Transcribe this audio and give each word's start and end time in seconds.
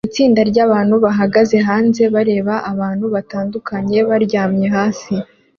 Itsinda 0.07 0.41
ryabantu 0.51 0.95
bahagaze 1.05 1.55
hanze 1.67 2.01
bareba 2.13 2.53
abantu 2.71 3.05
batandukanye 3.15 3.97
baryamye 4.09 4.67
hasi 4.75 5.13